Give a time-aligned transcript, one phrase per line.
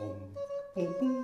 [0.00, 0.14] boom,
[0.74, 1.19] boom, boom.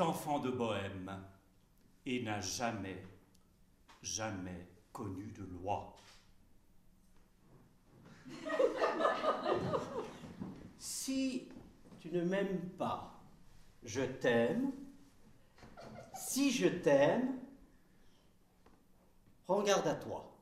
[0.00, 1.22] Enfant de Bohème
[2.04, 3.02] et n'a jamais,
[4.02, 5.96] jamais connu de loi.
[10.78, 11.48] Si
[12.00, 13.20] tu ne m'aimes pas,
[13.84, 14.72] je t'aime.
[16.14, 17.38] Si je t'aime,
[19.46, 20.32] prends garde à toi.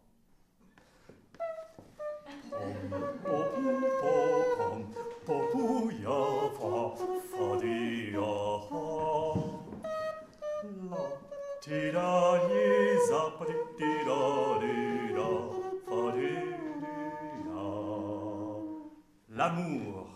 [19.31, 20.09] L'amour.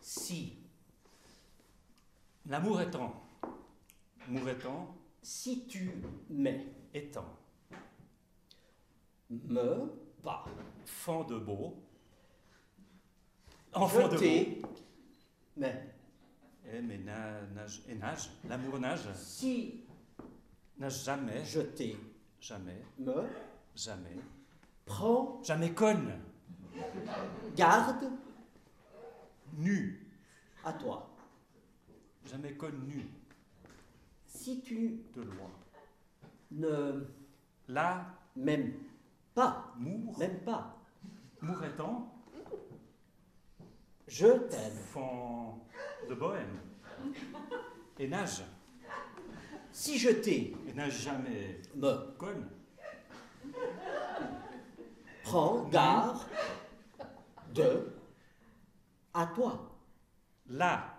[0.00, 0.56] Si.
[2.46, 3.14] L'amour étant.
[4.26, 4.96] L'amour étant.
[5.22, 5.92] Si tu
[6.28, 6.66] m'es.
[6.92, 7.36] Étant.
[9.30, 10.44] Me pas.
[10.86, 11.76] Fond de beau.
[13.74, 14.68] Enfant de beau.
[15.56, 15.94] Mais.
[16.72, 18.30] Eh, mais nage, et nage.
[18.48, 19.12] L'amour nage.
[19.14, 19.84] Si.
[20.78, 21.44] Nage jamais.
[21.44, 21.96] Jeté.
[22.40, 22.84] Jamais.
[22.98, 23.26] Me.
[23.74, 24.16] Jamais.
[24.84, 25.42] Prends.
[25.42, 26.12] Jamais conne.
[27.56, 28.10] Garde.
[29.54, 30.06] Nu.
[30.64, 31.10] À toi.
[32.24, 33.08] Jamais connu.
[34.26, 35.02] Si tu.
[35.14, 35.50] De loi.
[36.52, 37.06] Ne.
[37.66, 38.06] Là.
[38.36, 38.74] Même
[39.34, 39.74] pas.
[39.78, 40.16] Mour.
[40.18, 40.76] Même pas.
[41.40, 42.14] Mouretant.
[44.06, 44.76] Je t'aime.
[44.92, 45.60] Fond
[46.08, 46.60] de bohème.
[47.98, 48.44] Et nage.
[49.78, 50.56] Si je t'ai.
[50.66, 51.60] Et nage jamais.
[51.76, 52.12] Me.
[52.18, 52.48] Conne.
[55.22, 56.18] Prends garde
[57.54, 57.92] de
[59.14, 59.70] à toi.
[60.48, 60.96] Là.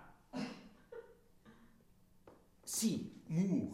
[2.64, 3.12] Si.
[3.28, 3.70] Mour.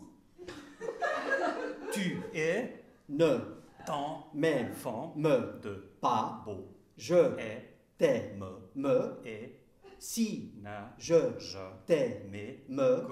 [1.93, 2.84] Tu es.
[3.09, 3.62] Ne.
[3.87, 4.28] Tant.
[4.34, 4.75] Même.
[4.75, 5.12] Fond.
[5.15, 5.61] Me.
[5.62, 5.89] De.
[6.00, 6.43] Pas.
[6.45, 6.66] Beau.
[6.97, 7.37] Je.
[7.97, 8.37] T'es.
[8.75, 9.21] Me.
[9.25, 9.56] Et.
[10.00, 10.53] Si.
[10.61, 10.97] Na.
[10.99, 11.39] Je.
[11.39, 11.59] Je.
[11.87, 12.27] T'es.
[12.28, 12.65] Mais.
[12.69, 13.06] Me.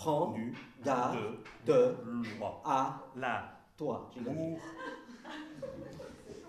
[0.00, 0.32] Prends.
[0.32, 0.54] Nu.
[0.82, 1.18] Garde.
[1.66, 1.72] De.
[1.72, 1.96] De.
[2.38, 2.62] Loi.
[2.64, 3.02] À.
[3.16, 3.52] Là.
[3.76, 4.10] Toi.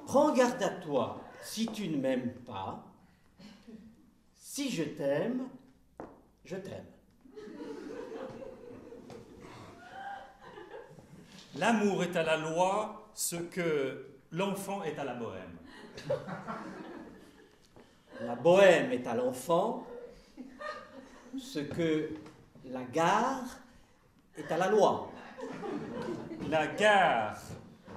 [0.05, 2.81] Prends garde à toi si tu ne m'aimes pas.
[4.37, 5.49] Si je t'aime,
[6.45, 6.85] je t'aime.
[11.57, 15.57] L'amour est à la loi ce que l'enfant est à la bohème.
[18.21, 19.85] La bohème est à l'enfant
[21.37, 22.11] ce que
[22.65, 23.59] la gare
[24.37, 25.09] est à la loi.
[26.49, 27.39] La gare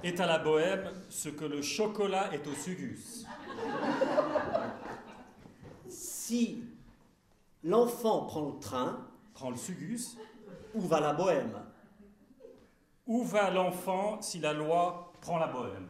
[0.03, 3.25] est à la bohème ce que le chocolat est au sugus.
[5.87, 6.63] Si
[7.63, 10.17] l'enfant prend le train, Prend le sugus.
[10.73, 11.59] où va la bohème?
[13.05, 15.87] Où va l'enfant si la loi prend la bohème?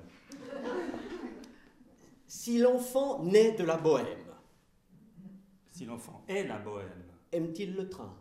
[2.28, 4.26] Si l'enfant naît de la bohème,
[5.72, 7.04] Si l'enfant est la bohème.
[7.32, 8.14] aime-t-il le train?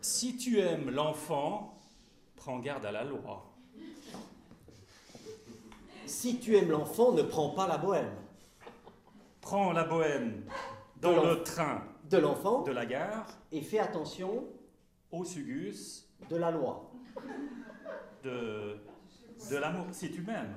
[0.00, 1.78] Si tu aimes l'enfant,
[2.36, 3.46] prends garde à la loi.
[6.06, 8.12] Si tu aimes l'enfant, ne prends pas la bohème.
[9.40, 10.44] Prends la bohème
[11.00, 14.44] dans De le train De l'enfant de la gare, et fais attention
[15.10, 16.90] au sugus, de la loi.
[18.22, 18.76] de,
[19.50, 20.54] de l'amour, si tu m'aimes.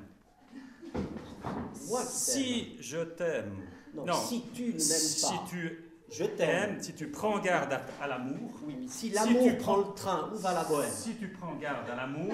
[1.88, 3.56] Moi Si je t'aime,
[3.94, 5.80] Non, non, si tu ne m'aimes si pas, tu
[6.10, 6.82] je t'aime.
[6.82, 9.90] si tu prends garde à, à l'amour, Oui, mais si Si l'amour tu prend prends-
[9.90, 10.92] le train, où va la bohème?
[10.92, 12.34] si tu prends garde à l'amour,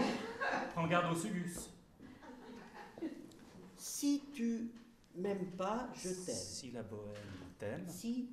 [0.73, 1.69] prends garde au sugus.
[3.77, 4.71] Si tu
[5.15, 6.35] m'aimes pas, je t'aime.
[6.35, 7.13] Si la bohème
[7.57, 8.29] t'aime, Si,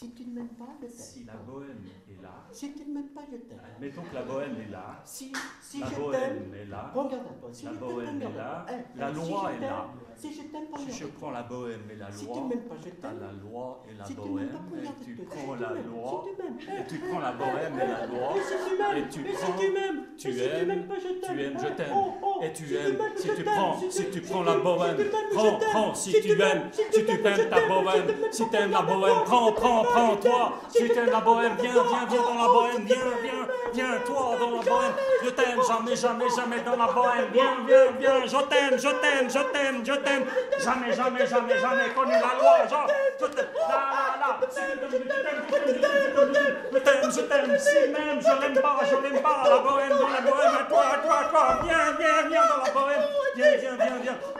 [0.00, 1.34] si tu ne m'aimes pas, je si t'aime.
[1.36, 3.60] la bohème est là, Si tu ne m'aimes pas, je t'aime.
[3.76, 5.30] admettons que la bohème est là, Si,
[5.60, 7.48] si la je bohème est là, regarde à toi.
[7.52, 8.64] Si La bohème est là.
[8.70, 9.88] Eh, la eh, loi si est là.
[10.16, 12.48] Si je t'aime, si regarde je prends la bohème et la Si tu loi, ne
[12.48, 13.20] m'aimes pas, je t'aime.
[13.20, 16.86] la loi et la Si bohème, pas, et tu prends Si la loi, Si et
[16.88, 19.52] tu prends la bohème et la loi, Et si tu m'aimes, et tu si prends-
[19.52, 20.86] tu si aimes, tu
[21.20, 21.92] pas, aimes, je Eh, t'aime.
[21.94, 24.56] oh, oh, Et tu si aimes, si tu prends, Si si tu- si prends la
[24.58, 28.42] bohème, si prends, prends, Si si tu aimes, si si tu je ta bohème, Si
[28.42, 31.52] tu si t'aimes la bohème, prends, prends, prends, toi, Si si tu t'aimes la bohème,
[31.58, 31.82] je viens, t'aime.
[31.88, 34.92] viens, viens dans la bohème, viens, viens, viens, toi dans la bohème,
[35.24, 39.30] je t'aime, jamais, jamais, jamais dans la bohème, viens, viens, viens, je t'aime, je t'aime,
[39.30, 40.24] je t'aime, je t'aime,
[40.58, 42.86] jamais, jamais, jamais, jamais connu la loi, genre,
[43.20, 47.78] je t'aime, je t'aime, je t'aime, je t'aime, je t'aime, je t'aime, je t'aime, si
[47.90, 51.58] même je l'aime pas, je l'aime pas, la bohème, dans la bohème, toi, toi, toi,
[51.64, 53.04] viens, viens, viens dans la bohème,
[53.36, 54.39] viens, viens, viens, viens.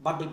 [0.00, 0.24] Bobby,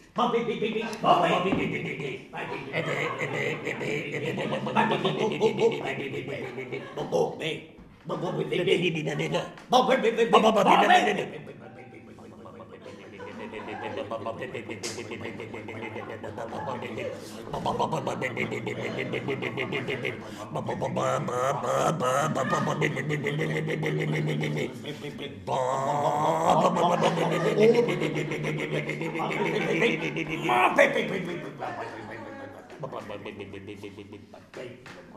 [34.54, 35.11] Bye.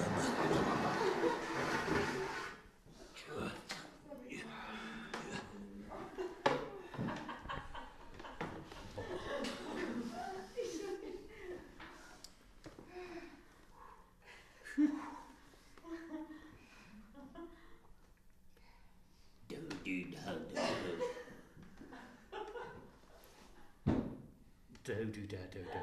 [24.91, 25.79] Do, do, da, do, do.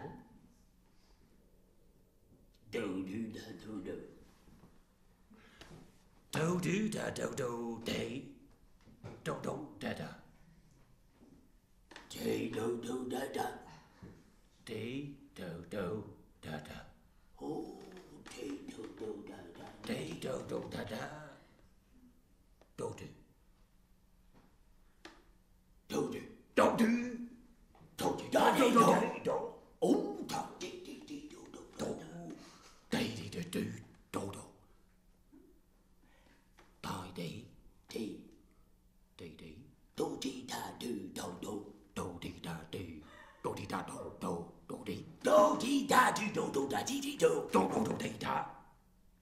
[2.71, 3.97] Do, do, da, do, do.
[6.31, 8.29] Do, do, da, do, do, day.
[9.25, 10.09] Do, do, da, da.
[12.11, 13.47] Day, do, do, da, da.
[14.67, 16.05] Day, do, do,
[16.43, 16.85] da, da.
[17.41, 17.79] Oh,
[18.37, 19.65] day, do, do, da, da.
[19.87, 21.09] Day, do, do, da, da.
[22.77, 23.09] Do, do.
[25.89, 26.21] Do, do.
[26.55, 26.98] Do, do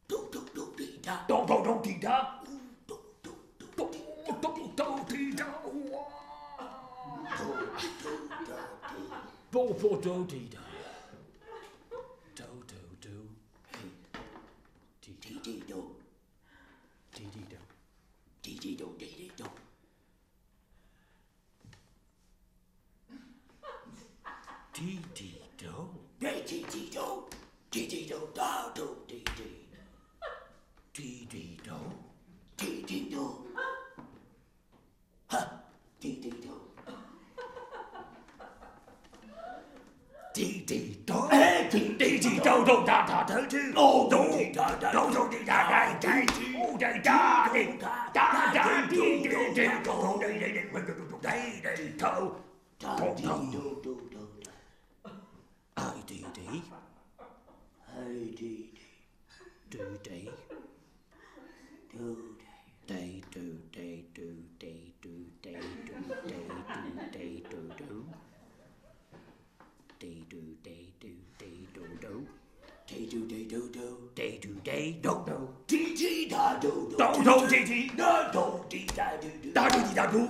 [0.09, 1.25] do do do dee da.
[1.29, 2.46] Do do do dee da.
[9.57, 10.61] Do, do, do, dee, da.
[12.35, 13.29] Do, do, do.
[15.01, 15.97] Dee, Dee, dee, do.
[17.15, 17.57] dee, dee, do.
[18.43, 19.47] Dee, dee, do, dee, dee, do.
[24.75, 25.89] Dee, dee, do.
[26.21, 27.25] Dee, dee, dee, do.
[27.71, 29.69] Dee, dee, do, da, do, dee, dee.
[30.93, 32.06] Dee, dee, do.
[42.67, 43.59] do da da da do.
[43.77, 44.21] Oh do
[44.53, 46.55] da da do do di da da da di.
[46.59, 50.93] Oh da da di da da di di di do do di di di do
[51.11, 51.37] do di
[51.77, 52.35] di do.
[52.81, 54.23] Da di do do do.
[55.77, 56.63] I di di.
[57.95, 58.87] Hey di di.
[59.71, 60.31] Do di.
[61.93, 62.36] Do.
[77.27, 77.91] Do, dee, dee.
[77.97, 79.53] Da, do, dee, da, do.
[79.53, 80.29] Da, dee, da, do,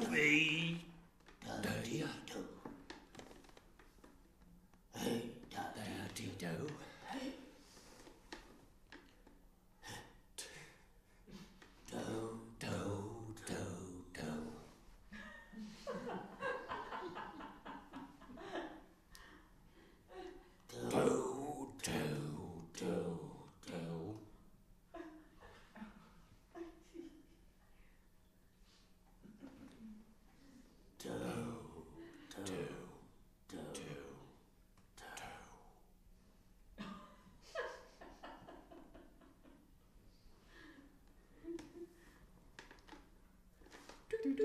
[44.37, 44.45] do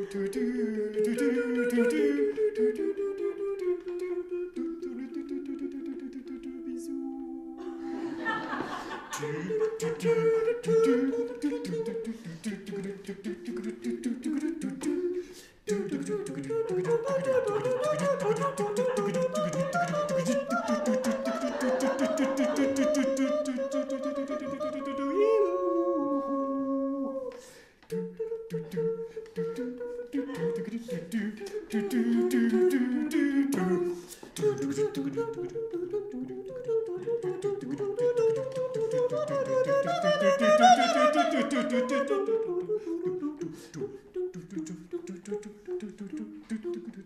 [0.00, 0.77] do do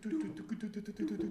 [0.02, 1.21] トゥトゥトゥトトトト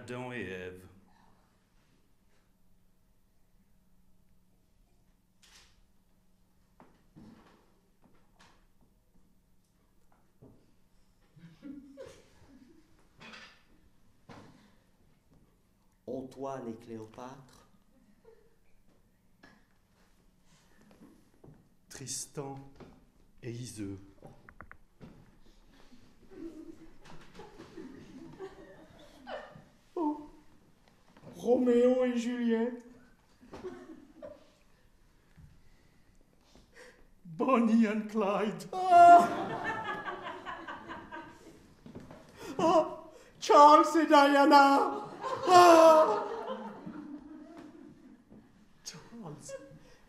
[0.00, 0.80] Adam et Ève.
[16.06, 17.68] Antoine et Cléopâtre.
[21.90, 22.58] Tristan
[23.42, 24.00] et Iseux.
[31.70, 32.82] Roméo et Juliette.
[37.24, 38.68] Bonnie and Clyde.
[43.40, 44.90] Charles et Diana.
[45.48, 46.24] Ah,
[48.84, 49.34] Charles.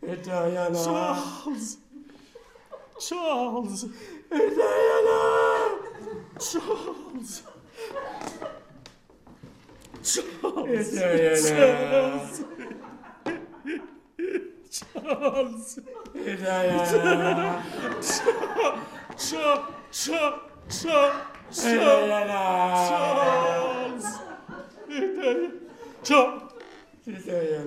[0.02, 0.74] et Diana.
[0.74, 1.78] Charles.
[2.98, 3.90] Charles.
[4.32, 5.20] Et Diana.
[6.38, 7.51] Charles.
[10.02, 10.90] Charles.
[10.92, 11.34] Yeter ya.
[11.38, 12.42] Charles.
[14.70, 15.78] Charles.
[16.14, 16.82] Yeter ya.
[16.90, 18.10] Charles.
[19.16, 19.64] Charles.
[19.92, 20.40] Charles.
[20.68, 21.58] Charles.
[21.62, 22.22] Yeter ya.
[26.02, 26.50] Charles.
[27.06, 27.62] Yeter ya.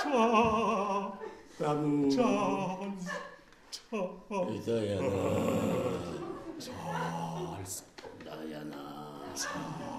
[0.00, 1.12] Charles.
[1.58, 2.10] Bravo.
[2.16, 3.04] Charles.
[3.70, 4.56] Charles.
[4.56, 4.96] Yeter ya.
[6.64, 7.74] Charles.
[8.24, 8.84] Dayana.
[9.36, 9.91] Charles.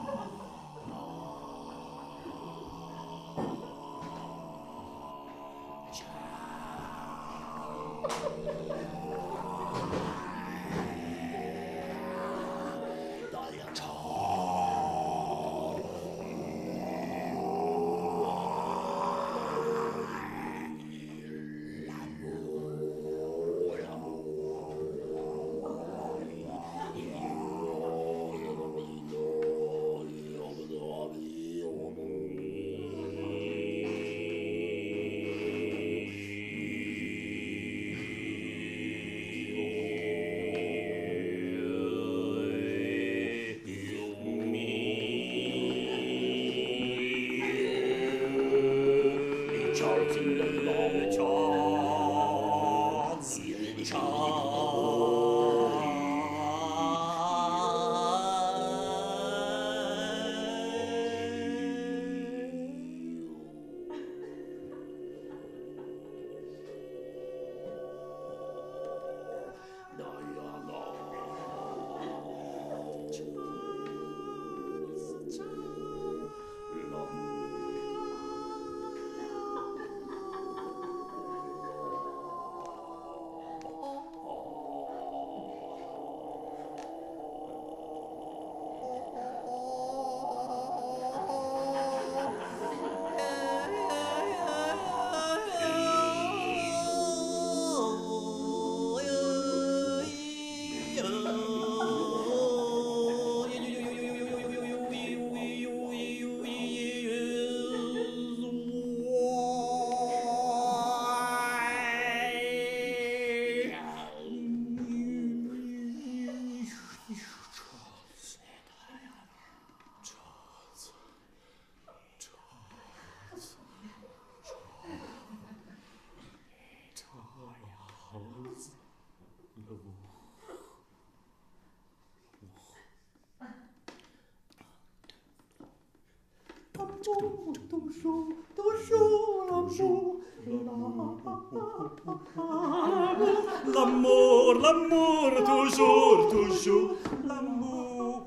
[143.74, 146.92] L'amour, l'amour, toujours, toujours,
[147.26, 148.24] l'amour.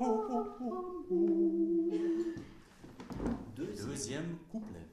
[3.55, 4.87] Deuxième couplet.